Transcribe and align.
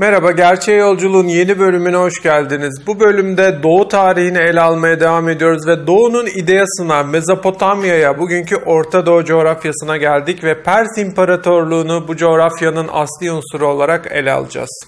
Merhaba, 0.00 0.32
Gerçeğe 0.32 0.78
Yolculuğun 0.78 1.28
yeni 1.28 1.58
bölümüne 1.58 1.96
hoş 1.96 2.22
geldiniz. 2.22 2.86
Bu 2.86 3.00
bölümde 3.00 3.62
Doğu 3.62 3.88
tarihini 3.88 4.38
ele 4.38 4.60
almaya 4.60 5.00
devam 5.00 5.28
ediyoruz 5.28 5.66
ve 5.66 5.86
Doğu'nun 5.86 6.26
ideasına, 6.26 7.02
Mezopotamya'ya, 7.02 8.18
bugünkü 8.18 8.56
Orta 8.56 9.06
Doğu 9.06 9.24
coğrafyasına 9.24 9.96
geldik 9.96 10.44
ve 10.44 10.62
Pers 10.62 10.98
İmparatorluğunu 10.98 12.08
bu 12.08 12.16
coğrafyanın 12.16 12.88
asli 12.92 13.32
unsuru 13.32 13.66
olarak 13.66 14.06
ele 14.12 14.32
alacağız. 14.32 14.80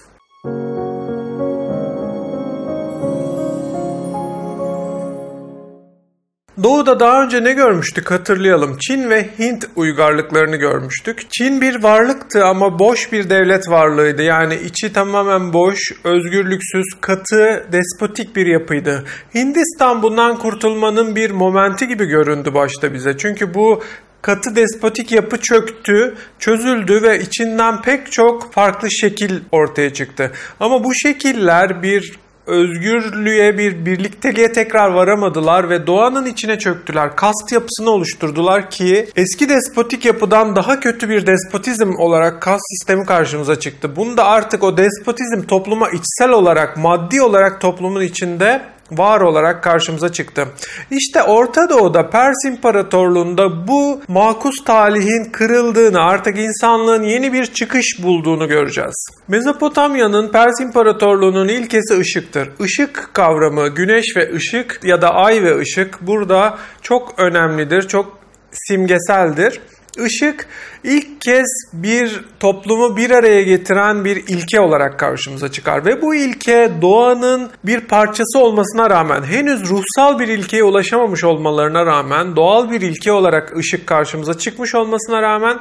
Doğu'da 6.63 7.01
daha 7.01 7.23
önce 7.23 7.45
ne 7.45 7.53
görmüştük 7.53 8.11
hatırlayalım. 8.11 8.79
Çin 8.79 9.11
ve 9.11 9.29
Hint 9.39 9.69
uygarlıklarını 9.77 10.57
görmüştük. 10.57 11.31
Çin 11.31 11.61
bir 11.61 11.83
varlıktı 11.83 12.45
ama 12.45 12.79
boş 12.79 13.13
bir 13.13 13.31
devlet 13.31 13.69
varlığıydı. 13.69 14.23
Yani 14.23 14.55
içi 14.55 14.93
tamamen 14.93 15.53
boş, 15.53 15.79
özgürlüksüz, 16.05 16.87
katı, 17.01 17.67
despotik 17.73 18.37
bir 18.37 18.47
yapıydı. 18.47 19.05
Hindistan 19.35 20.03
bundan 20.03 20.39
kurtulmanın 20.39 21.17
bir 21.17 21.31
momenti 21.31 21.89
gibi 21.89 22.05
göründü 22.05 22.55
başta 22.55 22.95
bize. 22.95 23.17
Çünkü 23.19 23.55
bu 23.55 23.83
katı 24.23 24.57
despotik 24.57 25.13
yapı 25.13 25.41
çöktü, 25.41 26.15
çözüldü 26.39 27.03
ve 27.03 27.21
içinden 27.21 27.83
pek 27.83 28.13
çok 28.13 28.53
farklı 28.53 28.91
şekil 28.91 29.41
ortaya 29.53 29.93
çıktı. 29.93 30.33
Ama 30.61 30.85
bu 30.85 30.95
şekiller 30.95 31.83
bir 31.83 32.19
özgürlüğe 32.51 33.59
bir 33.59 33.87
birlikteliğe 33.87 34.53
tekrar 34.53 34.91
varamadılar 34.91 35.71
ve 35.71 35.87
doğanın 35.87 36.27
içine 36.27 36.59
çöktüler. 36.59 37.17
Kast 37.17 37.53
yapısını 37.53 37.91
oluşturdular 37.91 38.71
ki 38.71 39.09
eski 39.17 39.49
despotik 39.49 40.05
yapıdan 40.05 40.57
daha 40.57 40.81
kötü 40.81 41.09
bir 41.09 41.27
despotizm 41.27 41.91
olarak 41.99 42.43
kast 42.43 42.65
sistemi 42.71 43.07
karşımıza 43.07 43.59
çıktı. 43.59 43.97
Bunda 43.97 44.25
artık 44.25 44.63
o 44.63 44.77
despotizm 44.77 45.43
topluma 45.47 45.91
içsel 45.91 46.31
olarak, 46.31 46.77
maddi 46.77 47.23
olarak 47.23 47.61
toplumun 47.61 48.03
içinde 48.03 48.63
var 48.93 49.21
olarak 49.21 49.63
karşımıza 49.63 50.13
çıktı. 50.13 50.49
İşte 50.91 51.23
Orta 51.23 51.71
Doğu'da 51.71 52.11
Pers 52.11 52.45
İmparatorluğu'nda 52.47 53.69
bu 53.69 54.01
makus 54.09 54.65
talihin 54.65 55.31
kırıldığını, 55.33 56.01
artık 56.01 56.39
insanlığın 56.39 57.03
yeni 57.03 57.33
bir 57.33 57.47
çıkış 57.47 58.03
bulduğunu 58.03 58.49
göreceğiz. 58.49 59.07
Mezopotamya'nın 59.29 60.33
Pers 60.33 60.61
İmparatorluğu'nun 60.61 61.49
ilkesi 61.49 61.99
ışıktır. 61.99 62.49
Işık 62.61 63.11
kavramı, 63.13 63.69
güneş 63.69 64.17
ve 64.17 64.35
ışık 64.35 64.81
ya 64.85 65.03
da 65.03 65.15
ay 65.15 65.43
ve 65.43 65.59
ışık 65.59 66.07
burada 66.07 66.59
çok 66.83 67.15
önemlidir, 67.19 67.89
çok 67.89 68.19
simgeseldir. 68.53 69.61
Işık 69.99 70.47
ilk 70.85 71.21
kez 71.21 71.49
bir 71.73 72.25
toplumu 72.41 72.97
bir 72.97 73.11
araya 73.11 73.43
getiren 73.43 74.05
bir 74.05 74.17
ilke 74.17 74.61
olarak 74.61 74.99
karşımıza 74.99 75.53
çıkar. 75.53 75.85
Ve 75.85 76.03
bu 76.03 76.15
ilke 76.15 76.71
doğanın 76.83 77.51
bir 77.65 77.81
parçası 77.81 78.39
olmasına 78.39 78.91
rağmen 78.91 79.23
henüz 79.23 79.71
ruhsal 79.71 80.19
bir 80.19 80.29
ilkeye 80.29 80.65
ulaşamamış 80.65 81.25
olmalarına 81.25 81.87
rağmen 81.87 82.37
doğal 82.37 82.71
bir 82.71 82.81
ilke 82.81 83.13
olarak 83.13 83.57
ışık 83.57 83.87
karşımıza 83.87 84.39
çıkmış 84.39 84.75
olmasına 84.75 85.23
rağmen 85.23 85.59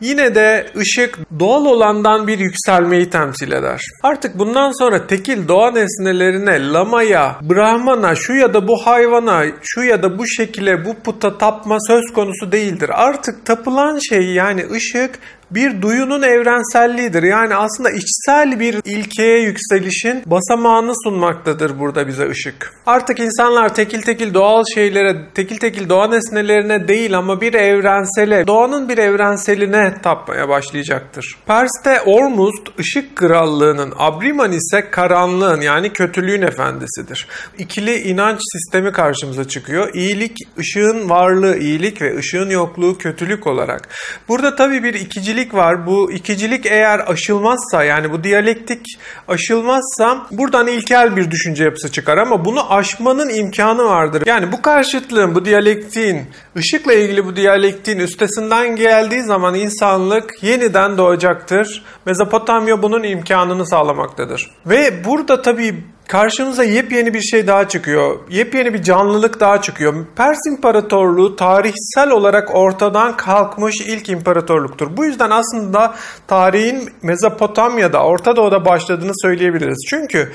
Yine 0.00 0.34
de 0.34 0.66
ışık 0.76 1.18
doğal 1.40 1.64
olandan 1.64 2.26
bir 2.26 2.38
yükselmeyi 2.38 3.10
temsil 3.10 3.52
eder. 3.52 3.80
Artık 4.02 4.38
bundan 4.38 4.78
sonra 4.78 5.06
tekil 5.06 5.48
doğa 5.48 5.70
nesnelerine, 5.70 6.72
lamaya, 6.72 7.36
brahmana, 7.42 8.14
şu 8.14 8.34
ya 8.34 8.54
da 8.54 8.68
bu 8.68 8.86
hayvana, 8.86 9.44
şu 9.62 9.82
ya 9.82 10.02
da 10.02 10.18
bu 10.18 10.26
şekilde 10.26 10.84
bu 10.84 10.94
puta 10.94 11.38
tapma 11.38 11.78
söz 11.88 12.12
konusu 12.14 12.52
değildir. 12.52 12.90
Artık 12.94 13.46
tapılan 13.46 13.98
şey 13.98 14.26
yani 14.26 14.66
ışık 14.70 15.18
bir 15.54 15.82
duyunun 15.82 16.22
evrenselliğidir. 16.22 17.22
Yani 17.22 17.54
aslında 17.54 17.90
içsel 17.90 18.60
bir 18.60 18.80
ilkeye 18.84 19.40
yükselişin 19.40 20.22
basamağını 20.26 20.92
sunmaktadır 21.04 21.78
burada 21.78 22.08
bize 22.08 22.28
ışık. 22.28 22.74
Artık 22.86 23.18
insanlar 23.18 23.74
tekil 23.74 24.02
tekil 24.02 24.34
doğal 24.34 24.64
şeylere, 24.74 25.16
tekil 25.34 25.56
tekil 25.56 25.88
doğa 25.88 26.06
nesnelerine 26.06 26.88
değil 26.88 27.18
ama 27.18 27.40
bir 27.40 27.54
evrensele, 27.54 28.46
doğanın 28.46 28.88
bir 28.88 28.98
evrenseline 28.98 29.94
tapmaya 30.02 30.48
başlayacaktır. 30.48 31.36
Pers'te 31.46 32.00
Ormuzd 32.00 32.78
ışık 32.78 33.16
krallığının, 33.16 33.92
Abriman 33.98 34.52
ise 34.52 34.90
karanlığın 34.90 35.60
yani 35.60 35.92
kötülüğün 35.92 36.42
efendisidir. 36.42 37.28
İkili 37.58 37.94
inanç 37.94 38.40
sistemi 38.52 38.92
karşımıza 38.92 39.48
çıkıyor. 39.48 39.94
İyilik, 39.94 40.36
ışığın 40.58 41.10
varlığı 41.10 41.58
iyilik 41.58 42.02
ve 42.02 42.16
ışığın 42.18 42.50
yokluğu 42.50 42.98
kötülük 42.98 43.46
olarak. 43.46 43.88
Burada 44.28 44.56
tabii 44.56 44.82
bir 44.82 44.94
ikicilik 44.94 45.41
ikicilik 45.42 45.54
var. 45.54 45.86
Bu 45.86 46.12
ikicilik 46.12 46.66
eğer 46.66 46.98
aşılmazsa 47.06 47.84
yani 47.84 48.12
bu 48.12 48.24
diyalektik 48.24 48.86
aşılmazsa 49.28 50.26
buradan 50.30 50.66
ilkel 50.66 51.16
bir 51.16 51.30
düşünce 51.30 51.64
yapısı 51.64 51.92
çıkar 51.92 52.18
ama 52.18 52.44
bunu 52.44 52.72
aşmanın 52.72 53.28
imkanı 53.28 53.84
vardır. 53.84 54.22
Yani 54.26 54.52
bu 54.52 54.62
karşıtlığın, 54.62 55.34
bu 55.34 55.44
diyalektiğin, 55.44 56.26
ışıkla 56.56 56.92
ilgili 56.92 57.26
bu 57.26 57.36
diyalektiğin 57.36 57.98
üstesinden 57.98 58.76
geldiği 58.76 59.22
zaman 59.22 59.54
insanlık 59.54 60.42
yeniden 60.42 60.98
doğacaktır. 60.98 61.82
Mezopotamya 62.06 62.82
bunun 62.82 63.02
imkanını 63.02 63.66
sağlamaktadır. 63.66 64.50
Ve 64.66 65.04
burada 65.04 65.42
tabii 65.42 65.84
karşımıza 66.12 66.64
yepyeni 66.64 67.14
bir 67.14 67.20
şey 67.20 67.46
daha 67.46 67.68
çıkıyor. 67.68 68.18
Yepyeni 68.30 68.74
bir 68.74 68.82
canlılık 68.82 69.40
daha 69.40 69.62
çıkıyor. 69.62 70.06
Pers 70.16 70.38
İmparatorluğu 70.52 71.36
tarihsel 71.36 72.10
olarak 72.10 72.54
ortadan 72.54 73.16
kalkmış 73.16 73.74
ilk 73.86 74.08
imparatorluktur. 74.08 74.96
Bu 74.96 75.04
yüzden 75.04 75.30
aslında 75.30 75.94
tarihin 76.26 76.90
Mezopotamya'da, 77.02 78.04
Orta 78.04 78.36
Doğu'da 78.36 78.64
başladığını 78.64 79.12
söyleyebiliriz. 79.22 79.78
Çünkü 79.90 80.32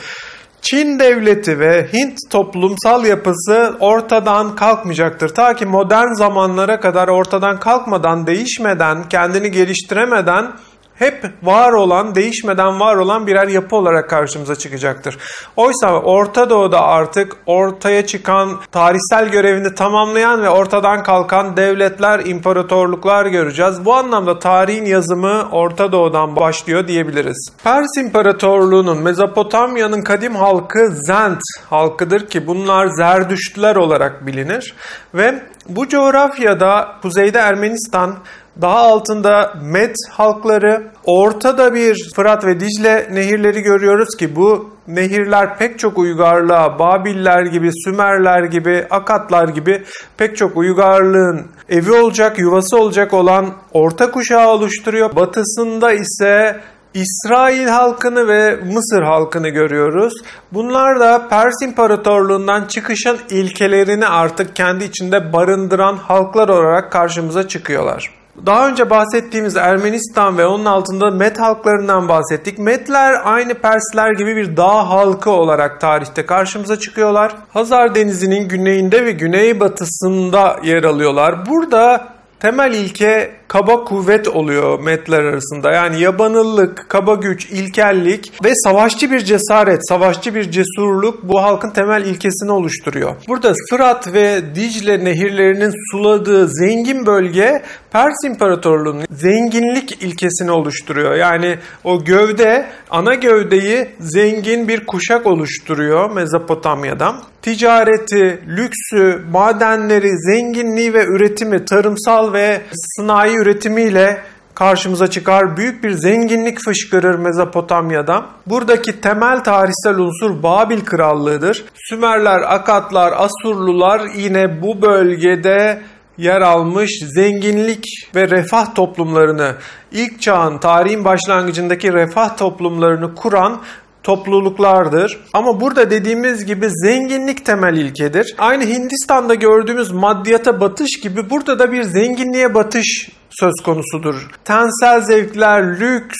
Çin 0.62 1.00
devleti 1.00 1.60
ve 1.60 1.88
Hint 1.94 2.18
toplumsal 2.30 3.06
yapısı 3.06 3.78
ortadan 3.80 4.56
kalkmayacaktır. 4.56 5.30
Ta 5.30 5.56
ki 5.56 5.66
modern 5.66 6.14
zamanlara 6.14 6.80
kadar 6.80 7.08
ortadan 7.08 7.60
kalkmadan, 7.60 8.28
değişmeden, 8.28 9.10
kendini 9.10 9.52
geliştiremeden 9.52 10.52
hep 11.00 11.24
var 11.44 11.72
olan, 11.72 12.16
değişmeden 12.16 12.80
var 12.80 12.96
olan 12.96 13.28
birer 13.28 13.48
yapı 13.48 13.76
olarak 13.76 14.10
karşımıza 14.10 14.56
çıkacaktır. 14.56 15.18
Oysa 15.56 16.02
Orta 16.02 16.50
Doğu'da 16.50 16.82
artık 16.82 17.36
ortaya 17.46 18.06
çıkan, 18.06 18.60
tarihsel 18.72 19.30
görevini 19.30 19.76
tamamlayan 19.76 20.44
ve 20.44 20.50
ortadan 20.50 21.04
kalkan 21.04 21.58
devletler, 21.58 22.20
imparatorluklar 22.26 23.26
göreceğiz. 23.26 23.86
Bu 23.86 23.94
anlamda 23.94 24.40
tarihin 24.40 24.86
yazımı 24.86 25.50
Orta 25.52 25.92
Doğu'dan 25.92 26.36
başlıyor 26.36 26.88
diyebiliriz. 26.88 27.50
Pers 27.64 27.98
İmparatorluğu'nun, 28.00 29.04
Mezopotamya'nın 29.04 30.02
kadim 30.02 30.36
halkı 30.36 30.92
Zend 30.92 31.42
halkıdır 31.70 32.28
ki 32.28 32.48
bunlar 32.48 32.88
Zerdüştler 32.88 33.76
olarak 33.76 34.28
bilinir 34.28 34.76
ve 35.14 35.44
bu 35.70 35.88
coğrafyada 35.88 36.88
kuzeyde 37.02 37.38
Ermenistan, 37.38 38.16
daha 38.62 38.78
altında 38.78 39.54
Med 39.62 39.96
halkları, 40.10 40.88
ortada 41.04 41.74
bir 41.74 42.10
Fırat 42.16 42.46
ve 42.46 42.60
Dicle 42.60 43.08
nehirleri 43.12 43.62
görüyoruz 43.62 44.16
ki 44.20 44.36
bu 44.36 44.70
nehirler 44.88 45.58
pek 45.58 45.80
çok 45.80 45.98
uygarlığa, 45.98 46.80
Babiller 46.80 47.46
gibi, 47.46 47.70
Sümerler 47.84 48.44
gibi, 48.44 48.86
Akatlar 48.90 49.48
gibi 49.48 49.84
pek 50.18 50.38
çok 50.38 50.58
uygarlığın 50.58 51.48
evi 51.70 51.92
olacak, 51.92 52.40
yuvası 52.40 52.78
olacak 52.78 53.14
olan 53.14 53.54
orta 53.74 54.12
kuşağı 54.12 54.48
oluşturuyor. 54.50 55.16
Batısında 55.16 55.94
ise 55.94 56.60
İsrail 56.98 57.68
halkını 57.68 58.28
ve 58.28 58.56
Mısır 58.56 59.02
halkını 59.02 59.50
görüyoruz. 59.50 60.14
Bunlar 60.52 61.00
da 61.00 61.28
Pers 61.28 61.62
İmparatorluğundan 61.64 62.66
çıkışın 62.66 63.18
ilkelerini 63.30 64.08
artık 64.08 64.56
kendi 64.56 64.84
içinde 64.84 65.34
barındıran 65.34 65.96
halklar 65.96 66.50
olarak 66.50 66.92
karşımıza 66.92 67.48
çıkıyorlar. 67.48 68.12
Daha 68.46 68.68
önce 68.68 68.90
bahsettiğimiz 68.90 69.58
Ermenistan 69.58 70.38
ve 70.38 70.46
onun 70.46 70.66
altında 70.66 71.12
Met 71.12 71.40
halklarından 71.40 72.08
bahsettik. 72.08 72.60
Metler 72.60 73.14
aynı 73.26 73.54
Persler 73.54 74.12
gibi 74.12 74.36
bir 74.36 74.58
dağ 74.58 74.90
halkı 74.90 75.32
olarak 75.32 75.82
tarihte 75.82 76.26
karşımıza 76.26 76.80
çıkıyorlar. 76.80 77.36
Hazar 77.54 77.96
Denizi'nin 77.96 78.48
güneyinde 78.48 79.06
ve 79.06 79.12
güneybatısında 79.12 80.60
yer 80.64 80.84
alıyorlar. 80.84 81.46
Burada 81.46 82.08
temel 82.40 82.74
ilke 82.74 83.32
kaba 83.48 83.84
kuvvet 83.84 84.28
oluyor 84.28 84.80
metler 84.80 85.24
arasında. 85.24 85.72
Yani 85.72 86.02
yabanıllık, 86.02 86.86
kaba 86.90 87.16
güç, 87.16 87.46
ilkellik 87.46 88.44
ve 88.44 88.56
savaşçı 88.56 89.12
bir 89.12 89.20
cesaret, 89.20 89.88
savaşçı 89.90 90.36
bir 90.36 90.52
cesurluk 90.52 91.24
bu 91.24 91.44
halkın 91.44 91.70
temel 91.70 92.06
ilkesini 92.06 92.52
oluşturuyor. 92.52 93.16
Burada 93.28 93.54
Fırat 93.70 94.14
ve 94.14 94.42
Dicle 94.56 95.06
nehirlerinin 95.06 95.74
suladığı 95.92 96.48
zengin 96.48 97.06
bölge 97.06 97.62
Pers 97.92 98.24
İmparatorluğu'nun 98.26 99.06
zenginlik 99.12 100.04
ilkesini 100.04 100.52
oluşturuyor. 100.52 101.16
Yani 101.16 101.58
o 101.84 102.04
gövde, 102.04 102.66
ana 102.90 103.14
gövdeyi 103.16 103.88
zengin 104.00 104.68
bir 104.68 104.86
kuşak 104.86 105.28
oluşturuyor 105.28 106.12
Mezopotamya'dan. 106.12 107.16
Ticareti, 107.42 108.40
lüksü, 108.48 109.22
madenleri, 109.32 110.10
zenginliği 110.18 110.94
ve 110.94 111.06
üretimi, 111.06 111.66
tarımsal 111.66 112.34
ve 112.34 112.62
sanayi 112.72 113.37
üretimiyle 113.42 114.22
karşımıza 114.56 115.08
çıkar. 115.08 115.58
Büyük 115.58 115.84
bir 115.84 115.92
zenginlik 115.92 116.60
fışkırır 116.66 117.16
Mezopotamya'da. 117.16 118.26
Buradaki 118.48 119.02
temel 119.02 119.44
tarihsel 119.44 119.98
unsur 119.98 120.44
Babil 120.44 120.82
Krallığı'dır. 120.82 121.66
Sümerler, 121.76 122.42
Akatlar, 122.54 123.14
Asurlular 123.18 124.02
yine 124.16 124.62
bu 124.62 124.82
bölgede 124.82 125.82
yer 126.18 126.42
almış 126.42 126.92
zenginlik 127.16 127.86
ve 128.16 128.30
refah 128.30 128.76
toplumlarını, 128.76 129.56
ilk 129.92 130.22
çağın 130.22 130.58
tarihin 130.58 131.06
başlangıcındaki 131.06 131.94
refah 131.94 132.38
toplumlarını 132.38 133.16
kuran 133.16 133.62
topluluklardır. 134.04 135.20
Ama 135.34 135.62
burada 135.62 135.90
dediğimiz 135.90 136.46
gibi 136.46 136.70
zenginlik 136.70 137.46
temel 137.46 137.78
ilkedir. 137.78 138.36
Aynı 138.38 138.64
Hindistan'da 138.64 139.36
gördüğümüz 139.36 139.92
maddiyata 139.92 140.62
batış 140.62 141.00
gibi 141.00 141.30
burada 141.30 141.60
da 141.60 141.72
bir 141.72 141.84
zenginliğe 141.84 142.54
batış 142.54 143.10
söz 143.40 143.54
konusudur. 143.64 144.30
Tensel 144.44 145.02
zevkler, 145.02 145.80
lüks, 145.80 146.18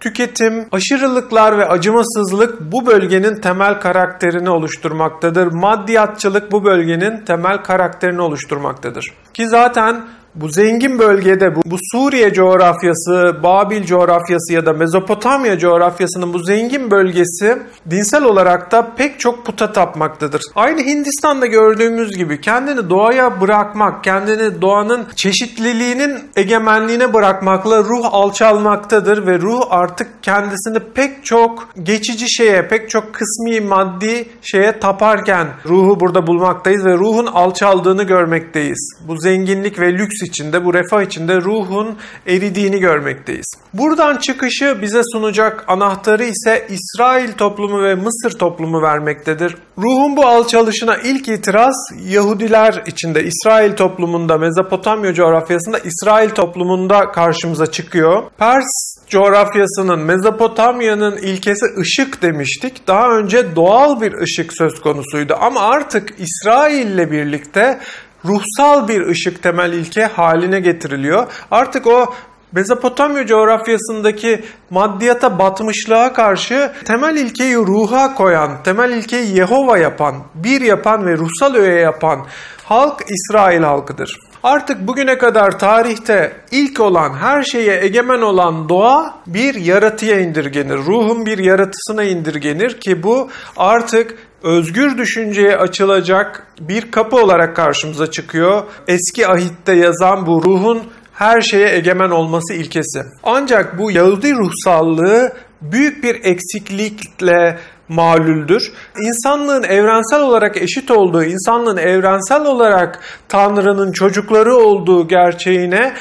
tüketim, 0.00 0.68
aşırılıklar 0.72 1.58
ve 1.58 1.68
acımasızlık 1.68 2.60
bu 2.72 2.86
bölgenin 2.86 3.40
temel 3.40 3.80
karakterini 3.80 4.50
oluşturmaktadır. 4.50 5.46
Maddiyatçılık 5.46 6.52
bu 6.52 6.64
bölgenin 6.64 7.24
temel 7.24 7.62
karakterini 7.62 8.20
oluşturmaktadır. 8.22 9.12
Ki 9.34 9.48
zaten 9.48 10.04
bu 10.40 10.48
zengin 10.48 10.98
bölgede 10.98 11.56
bu, 11.56 11.60
bu 11.64 11.76
Suriye 11.92 12.32
coğrafyası, 12.32 13.42
Babil 13.42 13.84
coğrafyası 13.84 14.52
ya 14.52 14.66
da 14.66 14.72
Mezopotamya 14.72 15.58
coğrafyasının 15.58 16.32
bu 16.32 16.38
zengin 16.38 16.90
bölgesi 16.90 17.58
dinsel 17.90 18.24
olarak 18.24 18.72
da 18.72 18.90
pek 18.96 19.20
çok 19.20 19.46
puta 19.46 19.72
tapmaktadır. 19.72 20.42
Aynı 20.54 20.80
Hindistan'da 20.80 21.46
gördüğümüz 21.46 22.16
gibi 22.16 22.40
kendini 22.40 22.90
doğaya 22.90 23.40
bırakmak, 23.40 24.04
kendini 24.04 24.62
doğanın 24.62 25.06
çeşitliliğinin 25.16 26.18
egemenliğine 26.36 27.14
bırakmakla 27.14 27.78
ruh 27.84 28.14
alçalmaktadır 28.14 29.26
ve 29.26 29.38
ruh 29.38 29.60
artık 29.70 30.22
kendisini 30.22 30.78
pek 30.94 31.24
çok 31.24 31.68
geçici 31.82 32.30
şeye, 32.30 32.68
pek 32.68 32.90
çok 32.90 33.14
kısmi 33.14 33.60
maddi 33.60 34.28
şeye 34.42 34.78
taparken 34.78 35.46
ruhu 35.66 36.00
burada 36.00 36.26
bulmaktayız 36.26 36.84
ve 36.84 36.94
ruhun 36.94 37.26
alçaldığını 37.26 38.02
görmekteyiz. 38.02 38.94
Bu 39.08 39.20
zenginlik 39.20 39.80
ve 39.80 39.92
lüks 39.92 40.29
içinde, 40.30 40.64
bu 40.64 40.74
refah 40.74 41.02
içinde 41.02 41.36
ruhun 41.36 41.98
eridiğini 42.26 42.78
görmekteyiz. 42.80 43.46
Buradan 43.74 44.16
çıkışı 44.16 44.78
bize 44.82 45.00
sunacak 45.12 45.64
anahtarı 45.68 46.24
ise 46.24 46.66
İsrail 46.68 47.32
toplumu 47.32 47.82
ve 47.82 47.94
Mısır 47.94 48.38
toplumu 48.38 48.82
vermektedir. 48.82 49.56
Ruhun 49.78 50.16
bu 50.16 50.26
alçalışına 50.26 50.96
ilk 50.96 51.28
itiraz 51.28 51.74
Yahudiler 52.08 52.82
içinde, 52.86 53.24
İsrail 53.24 53.72
toplumunda, 53.72 54.38
Mezopotamya 54.38 55.14
coğrafyasında, 55.14 55.78
İsrail 55.78 56.30
toplumunda 56.30 57.12
karşımıza 57.12 57.66
çıkıyor. 57.66 58.22
Pers 58.38 58.96
coğrafyasının, 59.08 59.98
Mezopotamya'nın 60.00 61.16
ilkesi 61.16 61.66
ışık 61.78 62.22
demiştik. 62.22 62.88
Daha 62.88 63.10
önce 63.10 63.56
doğal 63.56 64.00
bir 64.00 64.12
ışık 64.12 64.52
söz 64.52 64.80
konusuydu 64.80 65.36
ama 65.40 65.60
artık 65.60 66.14
İsrail 66.18 66.86
ile 66.86 67.10
birlikte 67.10 67.80
ruhsal 68.24 68.88
bir 68.88 69.06
ışık 69.06 69.42
temel 69.42 69.72
ilke 69.72 70.04
haline 70.04 70.60
getiriliyor. 70.60 71.26
Artık 71.50 71.86
o 71.86 72.14
Mezopotamya 72.52 73.26
coğrafyasındaki 73.26 74.44
maddiyata 74.70 75.38
batmışlığa 75.38 76.12
karşı 76.12 76.72
temel 76.84 77.16
ilkeyi 77.16 77.56
ruha 77.56 78.14
koyan, 78.14 78.62
temel 78.64 78.90
ilkeyi 78.90 79.36
Yehova 79.36 79.78
yapan, 79.78 80.14
bir 80.34 80.60
yapan 80.60 81.06
ve 81.06 81.16
ruhsal 81.16 81.54
öğe 81.54 81.80
yapan 81.80 82.26
halk 82.64 83.04
İsrail 83.08 83.62
halkıdır. 83.62 84.16
Artık 84.42 84.88
bugüne 84.88 85.18
kadar 85.18 85.58
tarihte 85.58 86.32
ilk 86.50 86.80
olan, 86.80 87.14
her 87.14 87.42
şeye 87.42 87.84
egemen 87.84 88.20
olan 88.20 88.68
doğa 88.68 89.14
bir 89.26 89.54
yaratıya 89.54 90.20
indirgenir. 90.20 90.76
Ruhun 90.76 91.26
bir 91.26 91.38
yaratısına 91.38 92.04
indirgenir 92.04 92.80
ki 92.80 93.02
bu 93.02 93.30
artık 93.56 94.14
özgür 94.42 94.98
düşünceye 94.98 95.56
açılacak 95.56 96.46
bir 96.60 96.90
kapı 96.90 97.16
olarak 97.16 97.56
karşımıza 97.56 98.10
çıkıyor. 98.10 98.62
Eski 98.88 99.28
ahitte 99.28 99.72
yazan 99.72 100.26
bu 100.26 100.42
ruhun 100.42 100.82
her 101.12 101.40
şeye 101.40 101.76
egemen 101.76 102.10
olması 102.10 102.54
ilkesi. 102.54 103.02
Ancak 103.22 103.78
bu 103.78 103.90
Yahudi 103.90 104.34
ruhsallığı 104.34 105.32
büyük 105.62 106.04
bir 106.04 106.24
eksiklikle 106.24 107.58
malüldür. 107.88 108.72
İnsanlığın 109.00 109.62
evrensel 109.62 110.20
olarak 110.20 110.56
eşit 110.56 110.90
olduğu, 110.90 111.24
insanlığın 111.24 111.76
evrensel 111.76 112.44
olarak 112.44 113.00
Tanrı'nın 113.28 113.92
çocukları 113.92 114.56
olduğu 114.56 115.08
gerçeğine 115.08 115.94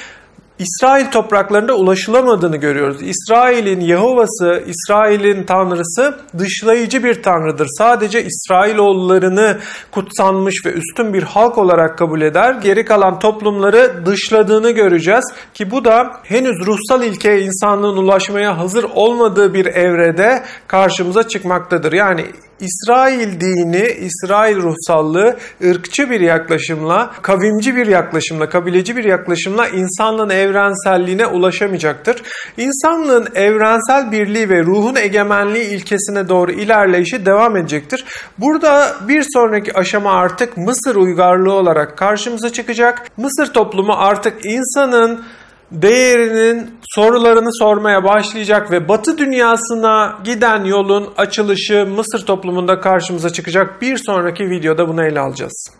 İsrail 0.60 1.12
topraklarında 1.12 1.74
ulaşılamadığını 1.74 2.58
görüyoruz. 2.58 3.02
İsrail'in 3.02 3.80
Yehova'sı, 3.80 4.64
İsrail'in 4.68 5.44
tanrısı 5.44 6.20
dışlayıcı 6.38 7.04
bir 7.04 7.24
tanrıdır. 7.24 7.68
Sadece 7.78 8.26
İsrailoğullarını 8.26 9.58
kutsanmış 9.92 10.66
ve 10.66 10.70
üstün 10.72 11.14
bir 11.14 11.24
halk 11.24 11.58
olarak 11.58 11.98
kabul 11.98 12.22
eder. 12.22 12.54
Geri 12.54 12.86
kalan 12.86 13.20
toplumları 13.20 14.06
dışladığını 14.06 14.72
göreceğiz 14.72 15.26
ki 15.54 15.72
bu 15.72 15.86
da 15.86 16.12
henüz 16.24 16.66
ruhsal 16.66 17.04
ilkeye 17.04 17.42
insanlığın 17.42 17.98
ulaşmaya 17.98 18.58
hazır 18.58 18.84
olmadığı 18.96 19.54
bir 19.54 19.66
evrede 19.66 20.44
karşımıza 20.68 21.28
çıkmaktadır. 21.28 21.94
Yani 21.94 22.26
İsrail 22.60 23.40
dini, 23.42 23.88
İsrail 23.88 24.58
ruhsallığı 24.58 25.38
ırkçı 25.64 26.10
bir 26.10 26.22
yaklaşımla, 26.22 27.12
kavimci 27.22 27.76
bir 27.76 27.88
yaklaşımla, 27.88 28.50
kabileci 28.50 28.98
bir 28.98 29.04
yaklaşımla 29.04 29.68
insanlığın 29.68 30.30
evrenselliğine 30.50 31.28
ulaşamayacaktır. 31.28 32.22
İnsanlığın 32.58 33.28
evrensel 33.36 34.12
birliği 34.12 34.50
ve 34.50 34.64
ruhun 34.64 34.96
egemenliği 34.96 35.66
ilkesine 35.66 36.30
doğru 36.30 36.52
ilerleyişi 36.52 37.26
devam 37.26 37.58
edecektir. 37.58 38.06
Burada 38.38 38.96
bir 39.08 39.26
sonraki 39.34 39.74
aşama 39.74 40.12
artık 40.12 40.58
Mısır 40.58 40.96
uygarlığı 40.96 41.54
olarak 41.54 41.98
karşımıza 41.98 42.50
çıkacak. 42.54 43.08
Mısır 43.18 43.54
toplumu 43.54 43.94
artık 43.98 44.46
insanın 44.46 45.24
değerinin 45.72 46.72
sorularını 46.96 47.50
sormaya 47.54 48.04
başlayacak 48.04 48.72
ve 48.72 48.90
Batı 48.90 49.18
dünyasına 49.18 50.20
giden 50.24 50.64
yolun 50.64 51.10
açılışı 51.18 51.86
Mısır 51.86 52.26
toplumunda 52.26 52.80
karşımıza 52.80 53.30
çıkacak. 53.30 53.82
Bir 53.82 53.98
sonraki 53.98 54.44
videoda 54.44 54.88
bunu 54.88 55.04
ele 55.06 55.20
alacağız. 55.20 55.80